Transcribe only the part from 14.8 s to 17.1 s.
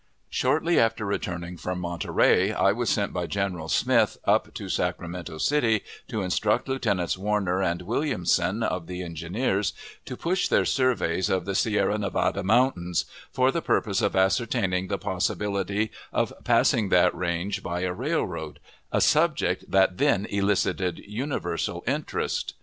the possibility of passing